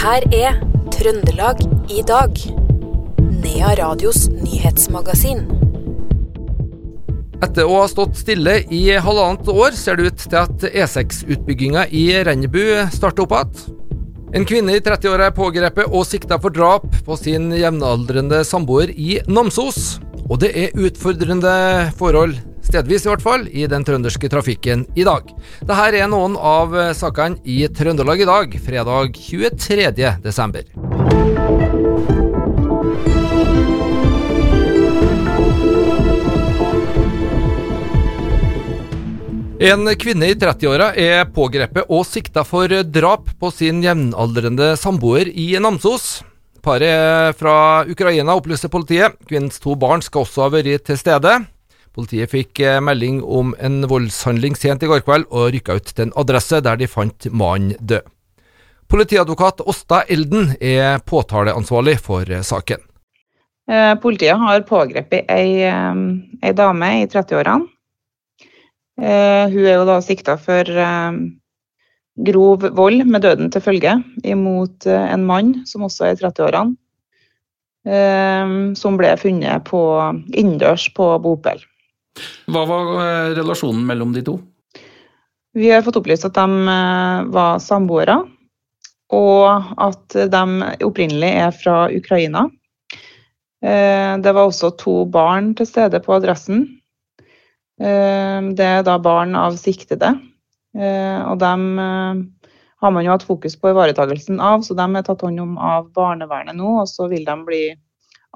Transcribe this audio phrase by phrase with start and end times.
[0.00, 0.54] her er
[0.94, 1.58] Trøndelag
[1.92, 2.38] i dag.
[3.42, 5.42] Nea Radios nyhetsmagasin.
[7.44, 12.06] Etter å ha stått stille i halvannet år, ser det ut til at E6-utbygginga i
[12.24, 12.62] Rennebu
[12.94, 13.76] starter opp igjen.
[14.40, 19.18] En kvinne i 30-åra er pågrepet og sikta for drap på sin jevnaldrende samboer i
[19.28, 19.98] Namsos.
[20.30, 21.52] Og det er utfordrende
[21.98, 22.38] forhold,
[22.70, 25.28] stedvis i hvert fall, i den trønderske trafikken i dag.
[25.60, 29.90] Dette er noen av sakene i Trøndelag i dag, fredag 23.
[30.24, 30.66] desember.
[39.60, 45.50] En kvinne i 30-åra er pågrepet og sikta for drap på sin jevnaldrende samboer i
[45.60, 46.22] Namsos.
[46.64, 49.20] Paret fra Ukraina, opplyser politiet.
[49.28, 51.42] Kvinnens to barn skal også ha vært til stede.
[51.96, 56.14] Politiet fikk melding om en voldshandling sent i går kveld, og rykka ut til en
[56.22, 58.06] adresse der de fant mannen død.
[58.90, 62.82] Politiadvokat Åsta Elden er påtaleansvarlig for saken.
[63.70, 66.00] Eh, politiet har pågrepet ei, eh,
[66.42, 67.68] ei dame i 30-årene
[69.00, 71.20] Eh, hun er jo da sikta for eh,
[72.26, 73.94] grov vold med døden til følge
[74.28, 76.76] imot eh, en mann som også er i 30-årene.
[78.76, 79.78] Som ble funnet på,
[80.36, 81.62] innendørs på bopel.
[82.50, 82.90] Hva var
[83.36, 84.36] relasjonen mellom de to?
[85.56, 86.74] Vi har fått opplyst at de
[87.34, 88.20] var samboere,
[89.10, 90.42] og at de
[90.86, 92.44] opprinnelig er fra Ukraina.
[93.60, 96.62] Det var også to barn til stede på adressen.
[97.82, 100.14] Det er da barn av siktede.
[100.78, 102.20] Eh, og dem eh,
[102.80, 105.90] har man jo hatt fokus på ivaretagelsen av, så de er tatt hånd om av
[105.96, 106.80] barnevernet nå.
[106.82, 107.62] Og så vil de bli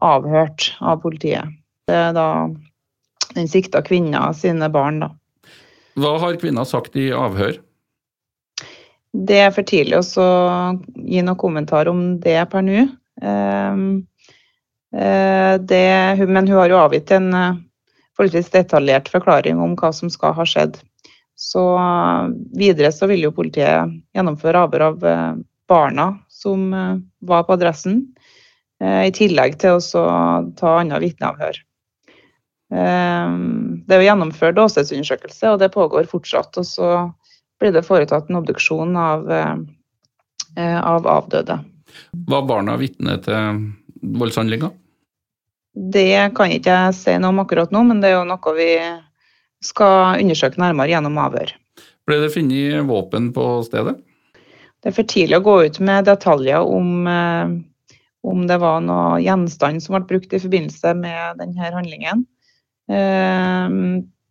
[0.02, 1.54] avhørt av politiet.
[1.88, 2.28] Det er da
[3.34, 5.10] den sikta kvinna sine barn, da.
[5.98, 7.60] Hva har kvinna sagt i avhør?
[9.14, 10.24] Det er for tidlig å
[10.96, 12.88] gi noen kommentar om det per nå.
[13.22, 13.84] Ehm,
[14.90, 17.30] eh, men hun har jo avgitt en
[18.16, 20.78] forholdsvis detaljert forklaring om hva som skal ha skjedd.
[21.34, 22.28] Så eh,
[22.58, 25.30] videre så vil jo politiet gjennomføre avhør av eh,
[25.70, 26.96] barna som eh,
[27.26, 28.06] var på adressen,
[28.84, 30.00] i tillegg til å
[30.58, 31.56] ta annet vitneavhør.
[32.74, 36.56] Det er jo gjennomført åstedsundersøkelse, og det pågår fortsatt.
[36.58, 36.88] Og så
[37.62, 39.28] blir det foretatt en obduksjon av,
[40.58, 41.60] av avdøde.
[42.26, 43.60] Var barna vitne til
[44.18, 44.72] voldshandlinga?
[45.74, 48.70] Det kan ikke jeg si noe om akkurat nå, men det er jo noe vi
[49.64, 51.54] skal undersøke nærmere gjennom avhør.
[52.04, 53.96] Ble det funnet våpen på stedet?
[54.84, 57.54] Det er for tidlig å gå ut med detaljer om, eh,
[58.28, 62.26] om det var noe gjenstand som ble brukt i forbindelse med denne handlingen.
[62.90, 63.78] Eh,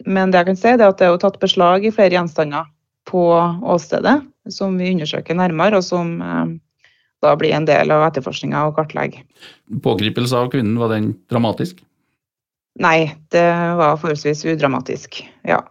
[0.03, 2.69] men det jeg kan si er at det er tatt beslag i flere gjenstander
[3.09, 3.23] på
[3.73, 4.21] åstedet,
[4.51, 6.53] som vi undersøker nærmere, og som eh,
[7.23, 9.23] da blir en del av etterforskninga og kartlegge.
[9.83, 11.81] Pågripelse av kvinnen, var den dramatisk?
[12.81, 13.45] Nei, det
[13.77, 15.61] var forholdsvis udramatisk, ja.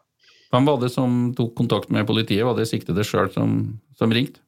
[0.53, 3.57] Hvem var det som tok kontakt med politiet, var det siktede sjøl som,
[3.99, 4.43] som ringte?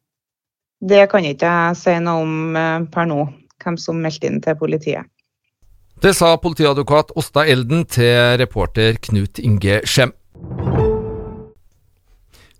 [0.84, 3.24] Det kan ikke jeg si noe om eh, per nå,
[3.64, 5.08] hvem som meldte inn til politiet.
[6.04, 10.10] Det sa politiadvokat Åsta Elden til reporter Knut Inge Skjem.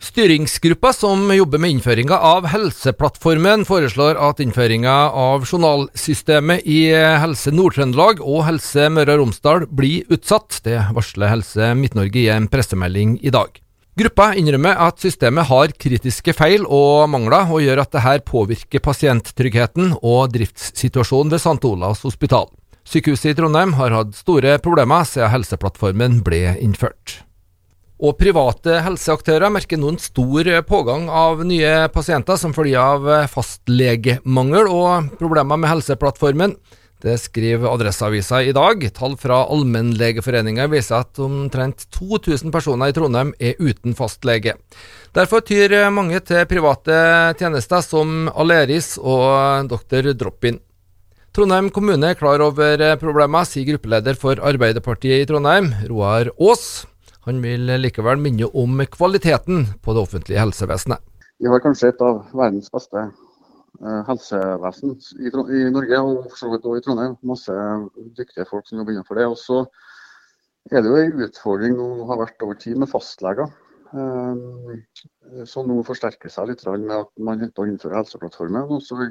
[0.00, 6.86] Styringsgruppa som jobber med innføringa av Helseplattformen, foreslår at innføringa av journalsystemet i
[7.20, 10.62] Helse Nord-Trøndelag og Helse Møre og Romsdal blir utsatt.
[10.64, 13.60] Det varsler Helse Midt-Norge i en pressemelding i dag.
[14.00, 19.98] Gruppa innrømmer at systemet har kritiske feil og mangler, og gjør at dette påvirker pasienttryggheten
[20.00, 21.60] og driftssituasjonen ved St.
[21.68, 22.48] Olavs hospital.
[22.84, 27.22] Sykehuset i Trondheim har hatt store problemer siden Helseplattformen ble innført.
[28.04, 34.68] Og private helseaktører merker nå en stor pågang av nye pasienter som følge av fastlegemangel
[34.68, 36.56] og problemer med Helseplattformen.
[37.04, 38.84] Det skriver Adresseavisa i dag.
[38.96, 44.56] Tall fra Allmennlegeforeningen viser at omtrent 2000 personer i Trondheim er uten fastlege.
[45.16, 46.96] Derfor tyr mange til private
[47.40, 50.14] tjenester som Aleris og Dr.
[50.16, 50.60] Drop-In.
[51.34, 56.84] Trondheim kommune er klar over problemet, sier gruppeleder for Arbeiderpartiet i Trondheim, Roar Aas.
[57.26, 61.02] Han vil likevel minne om kvaliteten på det offentlige helsevesenet.
[61.42, 65.34] Vi har kanskje et av verdens beste eh, helsevesen i,
[65.74, 67.18] Norge, og for så vidt også i Trondheim.
[67.26, 67.58] Masse
[68.14, 69.26] dyktige folk som jobber innenfor det.
[69.26, 69.64] Og så
[70.70, 73.50] er det jo en utfordring nå har vært over tid med fastleger.
[73.90, 78.70] Eh, som nå forsterker seg litt med at man henter å innføre Helseplattformen.
[78.70, 79.02] Og så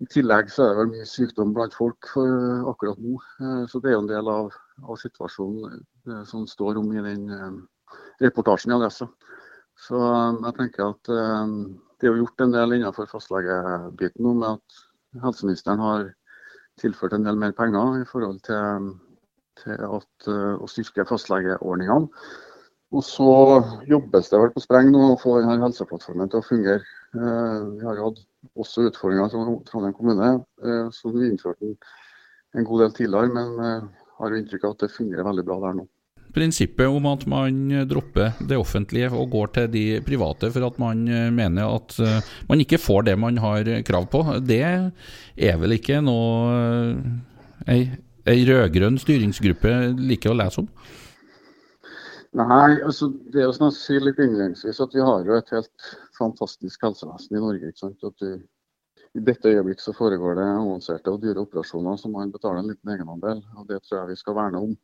[0.00, 3.18] i tillegg så er det vel mye sykdom blant folk uh, akkurat nå.
[3.40, 4.54] Uh, så det er jo en del av,
[4.86, 7.26] av situasjonen uh, som står om i den
[8.22, 9.10] reportasjen i Adressa.
[9.80, 15.22] Så jeg tenker at det er jo gjort en del innenfor fastlegebiten nå med at
[15.22, 16.02] helseministeren har
[16.82, 18.90] tilført en del mer penger i forhold til,
[19.62, 22.12] til at, å styrke fastlegeordningene.
[22.90, 23.30] Og så
[23.86, 26.82] jobbes det vel på spreng nå å få denne helseplattformen til å fungere.
[27.14, 28.18] Vi har hatt
[28.58, 30.32] også utfordringer som Trondheim kommune,
[30.94, 33.30] som vi innførte en, god del tidligere.
[33.30, 33.86] Men
[34.18, 35.86] har jo inntrykk av at det fungerer veldig bra der nå
[36.34, 37.58] prinsippet om at man
[37.90, 42.30] dropper det offentlige og går til de private for at man eh, mener at eh,
[42.48, 47.80] man ikke får det man har krav på, det er vel ikke noe eh, ei,
[48.30, 50.70] ei rød-grønn styringsgruppe liker å lese om?
[52.38, 55.86] Nei, altså det jo sånn å si litt innledningsvis at vi har jo et helt
[56.14, 57.70] fantastisk helsevesen i Norge.
[57.72, 58.04] ikke sant?
[58.06, 58.36] At du,
[59.18, 62.92] I dette øyeblikk så foregår det avanserte og dyre operasjoner som man betaler en liten
[62.94, 63.42] egenandel.
[63.58, 64.76] og Det tror jeg vi skal verne om.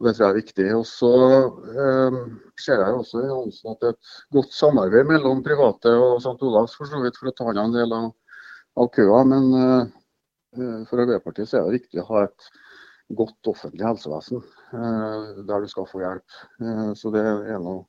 [0.00, 0.66] Og Det tror jeg er viktig.
[0.74, 1.12] Og så
[1.84, 2.18] eh,
[2.66, 6.36] ser jeg også i Hansen at det er et godt samarbeid mellom private og St.
[6.42, 8.10] Olavs for så vidt for å ta unna en del av,
[8.82, 9.22] av køa.
[9.30, 12.50] Men eh, for Arbeiderpartiet så er det viktig å ha et
[13.12, 14.40] godt offentlig helsevesen
[14.72, 16.38] eh, der du skal få hjelp.
[16.60, 17.84] Eh, så det er noe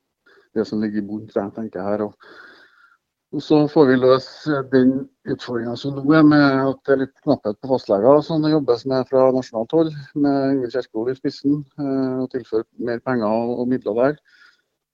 [0.55, 2.05] det som ligger i bunnen, tenker jeg her.
[2.07, 7.17] Og, Så får vi løse den utfordringa som nå er med at det er litt
[7.25, 11.65] knapphet på fastleger, som det jobbes med fra nasjonalt hold, med Ingvild Kjerkol i spissen.
[11.79, 13.27] Eh, og tilføre mer penger
[13.59, 14.19] og midler der.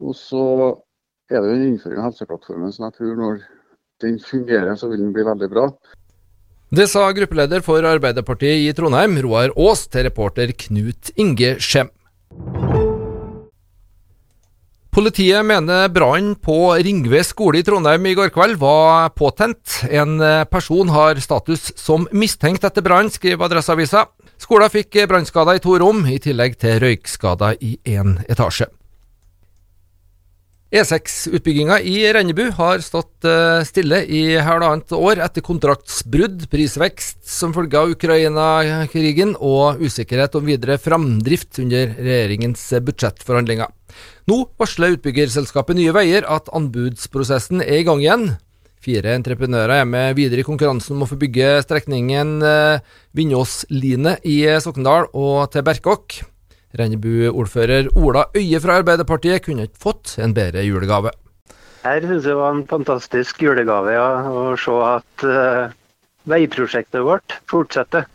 [0.02, 0.46] Og så
[1.30, 3.44] er det jo innføring av Helseplattformen som jeg tror når
[4.02, 5.68] den fungerer, så vil den bli veldig bra.
[6.72, 11.90] Det sa gruppeleder for Arbeiderpartiet i Trondheim, Roar Aas, til reporter Knut Inge Skjem.
[14.96, 19.82] Politiet mener brannen på Ringve skole i Trondheim i går kveld var påtent.
[19.92, 20.16] En
[20.48, 24.08] person har status som mistenkt etter brannen, skriver Adresseavisa.
[24.40, 28.72] Skolen fikk brannskader i to rom, i tillegg til røykskader i én etasje.
[30.72, 37.76] E6-utbygginga i Rennebu har stått eh, stille i halvannet år etter kontraktsbrudd, prisvekst som følge
[37.76, 43.68] av Ukraina-krigen og usikkerhet om videre framdrift under regjeringens budsjettforhandlinger.
[44.32, 48.28] Nå varsler utbyggerselskapet Nye Veier at anbudsprosessen er i gang igjen.
[48.80, 54.46] Fire entreprenører er med videre i konkurransen om å få bygge strekningen eh, Vindåsline i
[54.64, 56.22] Sokndal og til Berkåk.
[56.80, 61.12] Rennebu-ordfører Ola Øye fra Arbeiderpartiet kunne ikke fått en bedre julegave.
[61.82, 65.74] Her synes jeg var en fantastisk julegave ja, å se at uh,
[66.30, 68.06] veiprosjektet vårt fortsetter.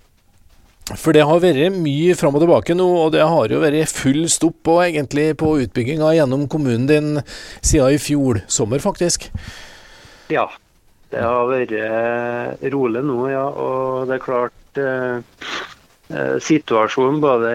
[0.94, 4.28] For det har vært mye fram og tilbake nå, og det har jo vært full
[4.30, 7.08] stopp på, egentlig på utbygginga gjennom kommunen din
[7.58, 9.26] siden i fjor sommer, faktisk?
[10.30, 10.46] Ja,
[11.10, 13.48] det har vært eh, rolig nå, ja.
[13.50, 15.18] Og det er klart uh,
[16.06, 17.54] situasjonen både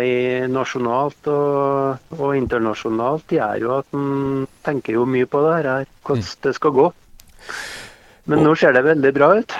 [0.52, 6.26] nasjonalt og, og, internasjonalt gjør jo at en tenker jo mye på det her, hvordan
[6.26, 6.42] mm.
[6.48, 6.90] det skal gå.
[8.32, 9.56] Men nå ser det veldig bra ut.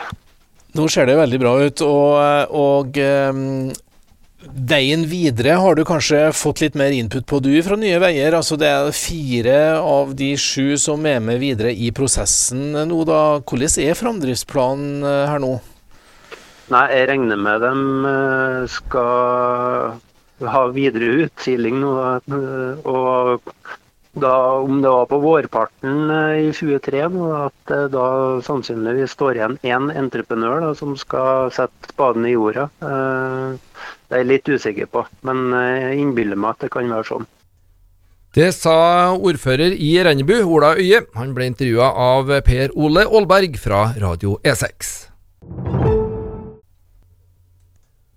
[0.76, 3.72] Nå ser det veldig bra ut, og, og um,
[4.72, 8.38] veien videre har du kanskje fått litt mer input på du fra Nye Veier.
[8.38, 13.42] Altså det er fire av de sju som er med videre i prosessen nå, da.
[13.44, 15.58] Hvordan er framdriftsplanen eh, her nå?
[16.72, 17.72] Nei, jeg regner med de
[18.08, 19.98] eh, skal
[20.52, 21.92] ha videre utsiling nå.
[22.88, 23.50] Og
[24.12, 27.04] da, om det var på vårparten eh, i 2023,
[27.42, 28.06] at det da
[28.48, 32.70] sannsynligvis står igjen én entreprenør da, som skal sette spaden i jorda.
[32.80, 33.60] Eh,
[34.08, 37.30] det er jeg litt usikker på, men jeg innbiller meg at det kan være sånn.
[38.32, 41.04] Det sa ordfører i Rennebu, Ola Øye.
[41.20, 45.11] Han ble intervjua av Per Ole Aalberg fra Radio E6.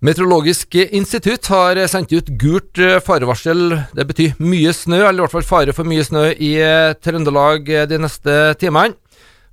[0.03, 3.69] Meteorologisk institutt har sendt ut gult eh, farevarsel.
[3.95, 7.71] Det betyr mye snø, eller i hvert fall fare for mye snø i eh, Trøndelag
[7.71, 8.99] eh, de neste timene.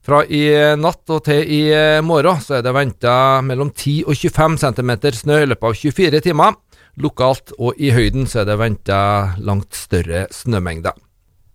[0.02, 0.49] Fra i
[0.82, 1.61] natt og til i
[2.02, 3.12] morgen så er det venta
[3.46, 6.58] mellom 10 og 25 cm snø i løpet av 24 timer.
[6.99, 8.99] Lokalt og i høyden så er det venta
[9.38, 10.99] langt større snømengder.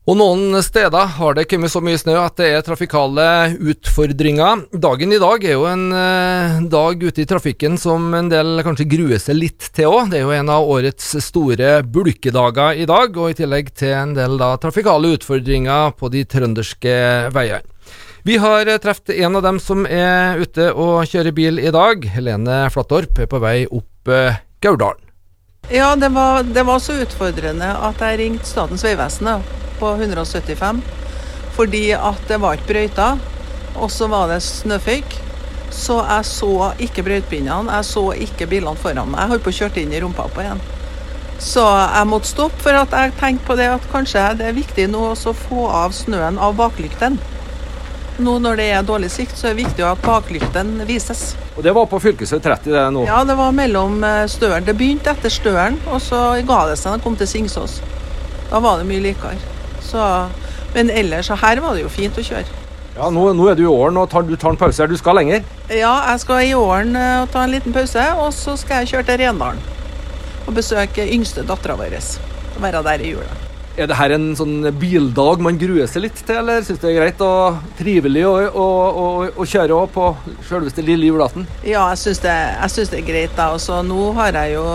[0.07, 3.23] Og noen steder har det kommet så mye snø at det er trafikale
[3.59, 4.61] utfordringer.
[4.71, 8.87] Dagen i dag er jo en eh, dag ute i trafikken som en del kanskje
[8.87, 10.13] gruer seg litt til òg.
[10.13, 14.15] Det er jo en av årets store bulkedager i dag, og i tillegg til en
[14.15, 16.95] del da, trafikale utfordringer på de trønderske
[17.35, 17.67] veiene.
[18.23, 22.07] Vi har truffet en av dem som er ute og kjører bil i dag.
[22.15, 25.03] Helene Flattorp er på vei opp eh, Gauldalen.
[25.67, 29.35] Ja, det var, det var så utfordrende at jeg ringte Statens vegvesen
[29.79, 30.81] på 175
[31.57, 33.13] fordi at det var ikke brøyta,
[33.81, 35.15] og så var det snøføyk.
[35.73, 39.23] Så jeg så ikke brøytepinnene, jeg så ikke bilene foran meg.
[39.23, 40.61] Jeg holdt på å kjøre inn i rumpa på en.
[41.43, 44.87] Så jeg måtte stoppe, for at jeg tenkte på det at kanskje det er viktig
[44.93, 47.33] nå å få av snøen av baklyktene.
[48.17, 51.35] nå når det er dårlig sikt, så er det viktig at baklykten vises.
[51.55, 52.15] Og det var på fv.
[52.25, 53.05] 30 det nå?
[53.05, 54.65] Ja, det var mellom eh, Støren.
[54.65, 57.81] Det begynte etter Støren, og så ga det seg da det kom til Singsås.
[58.49, 59.56] Da var det mye likere.
[59.87, 60.03] Så,
[60.75, 62.63] men ellers, her var det jo fint å kjøre.
[62.97, 64.89] Ja, nå, nå er du i åren og tar, du tar en pause her.
[64.89, 65.43] Du skal lenger?
[65.69, 68.95] Ja, jeg skal i åren eh, og ta en liten pause, og så skal jeg
[68.95, 69.59] kjøre til Rendalen.
[70.47, 71.93] Og besøke yngste dattera vår.
[72.57, 73.35] Være der i jula.
[73.77, 76.95] Er det her en sånn bildag man gruer seg litt til, eller syns det er
[76.97, 80.07] greit og trivelig å, å, å, å kjøre òg på
[80.47, 81.45] selveste lille julaften?
[81.61, 82.33] Ja, jeg syns det,
[82.95, 83.35] det er greit.
[83.37, 83.51] da.
[83.53, 84.65] Og så nå har jeg jo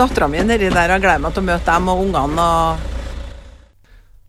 [0.00, 2.48] dattera mi nedi der og gleder meg til å møte dem og ungene.
[2.48, 2.88] og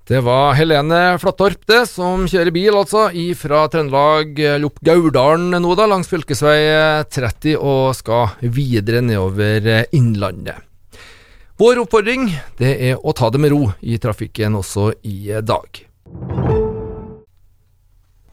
[0.10, 3.05] det var Helene Flattorp det, som kjører bil, altså,
[3.39, 6.25] fra Trøndelag opp Gaurdalen nå, da, langs fv.
[6.27, 10.60] 30, og skal videre nedover Innlandet.
[11.62, 12.27] Vår oppfordring
[12.60, 15.83] det er å ta det med ro i trafikken også i dag.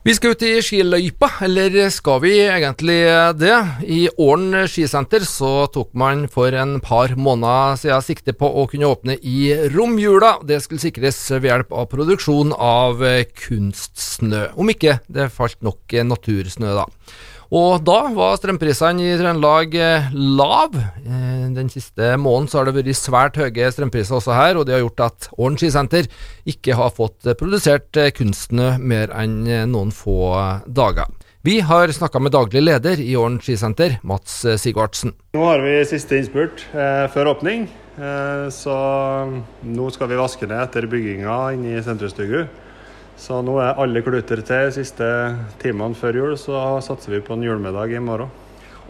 [0.01, 3.03] Vi skal ut i skiløypa, eller skal vi egentlig
[3.37, 3.57] det?
[3.85, 8.89] I Åren skisenter så tok man for en par måneder siden sikte på å kunne
[8.89, 10.39] åpne i romjula.
[10.41, 13.05] Det skulle sikres ved hjelp av produksjon av
[13.43, 16.89] kunstsnø, om ikke det falt nok natursnø, da.
[17.51, 20.77] Og da var strømprisene i Trøndelag eh, lav.
[21.03, 24.77] Eh, den siste måneden så har det vært svært høye strømpriser også her, og det
[24.77, 26.07] har gjort at Åren skisenter
[26.47, 29.43] ikke har fått produsert eh, kunstsnø mer enn
[29.73, 30.31] noen få
[30.71, 31.11] dager.
[31.43, 35.17] Vi har snakka med daglig leder i Åren skisenter, Mats Sigvartsen.
[35.35, 37.65] Nå har vi siste innspurt eh, før åpning,
[37.99, 38.75] eh, så
[39.65, 42.45] nå skal vi vaske ned etter bygginga inne i sentrumsstugu.
[43.21, 45.07] Så nå er alle kluter til siste
[45.61, 48.31] timene før jul, så satser vi på en julemiddag i morgen.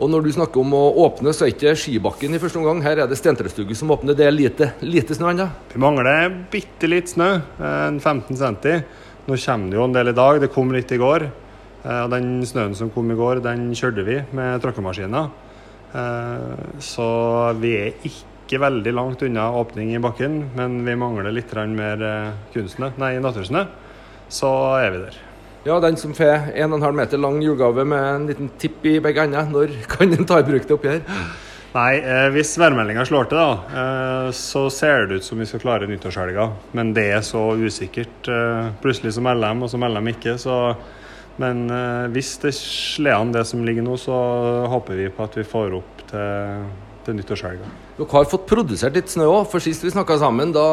[0.01, 2.79] Og når du snakker om å åpne, så er ikke skibakken i første omgang.
[2.85, 4.15] Her er det Stentrestugu som åpner.
[4.17, 5.49] Det er lite, lite snø ennå?
[5.75, 8.79] Vi mangler bitte litt snø, en 15 cm.
[9.27, 11.27] Nå kommer det jo en del i dag, det kom litt i går.
[11.83, 15.29] Eh, og Den snøen som kom i går, den kjørte vi med tråkkemaskiner.
[15.91, 17.11] Eh, så
[17.61, 22.35] vi er ikke veldig langt unna åpning i bakken, men vi mangler litt mer eh,
[22.55, 23.67] kunstsnø, nei, natursnø
[24.31, 25.19] så er vi der.
[25.67, 29.51] Ja, den som får 1,5 meter lang julegave med en liten tipp i begge ender,
[29.51, 31.03] når kan den ta i bruk det oppi her?
[31.71, 35.63] Nei, eh, hvis værmeldinga slår til, da, eh, så ser det ut som vi skal
[35.63, 36.49] klare nyttårshelga.
[36.75, 38.27] Men det er så usikkert.
[38.27, 40.35] Eh, plutselig så melder de, og så melder de ikke.
[40.41, 40.57] Så,
[41.39, 44.17] men eh, hvis det slår an det som ligger nå, så
[44.73, 46.65] håper vi på at vi får opp til,
[47.07, 47.69] til nyttårshelga.
[47.99, 50.67] Dere har fått produsert litt snø òg, for sist vi snakka sammen, da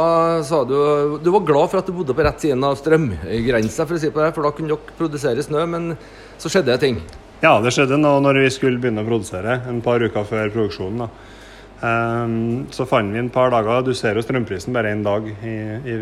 [0.48, 3.98] sa du du var glad for at du bodde på rett side av strømgrensa, for
[3.98, 5.96] å si på det, for da kunne dere produsere snø, men
[6.38, 7.02] så skjedde det ting?
[7.44, 11.06] Ja, det skjedde nå når vi skulle begynne å produsere, en par uker før produksjonen.
[11.06, 11.34] da.
[11.78, 15.58] Um, så fant vi en par dager Du ser jo strømprisen bare én dag i,
[15.86, 15.98] i,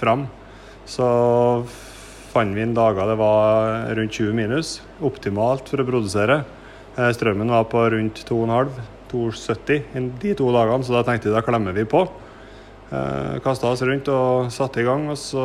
[0.00, 0.26] fram.
[0.82, 1.06] Så
[2.32, 4.80] fant vi en dager det var rundt 20 minus.
[4.98, 6.40] Optimalt for å produsere.
[6.96, 8.99] Eh, strømmen var på rundt 2,5.
[9.10, 12.06] 2,70 de to dagene, så da tenkte vi da klemmer vi på.
[12.90, 15.08] Eh, Kasta oss rundt og satte i gang.
[15.10, 15.42] og så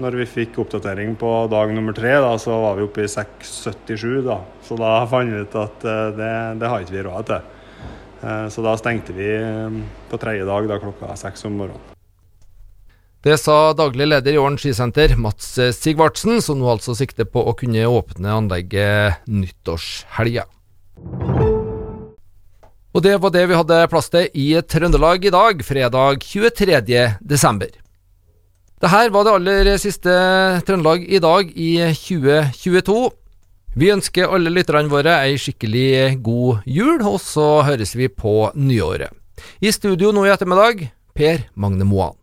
[0.00, 4.22] når vi fikk oppdatering på dag nummer tre, da, så var vi oppe i 6,77.
[4.24, 4.40] da.
[4.64, 7.52] Så da fant vi ut at eh, det, det har ikke vi råd til.
[8.22, 9.76] Eh, så da stengte vi eh,
[10.08, 11.92] på tredje dag da klokka seks om morgenen.
[13.26, 17.56] Det sa daglig leder i Åren skisenter, Mats Sigvartsen, som nå altså sikter på å
[17.58, 20.46] kunne åpne anlegget nyttårshelga.
[22.96, 27.02] Og det var det vi hadde plass til i Trøndelag i dag, fredag 23.
[27.20, 27.68] desember.
[28.80, 30.14] Det her var det aller siste
[30.64, 32.96] Trøndelag i dag i 2022.
[33.76, 39.12] Vi ønsker alle lytterne våre ei skikkelig god jul, og så høres vi på nyåret.
[39.60, 42.16] I studio nå i ettermiddag, Per Magne Moan.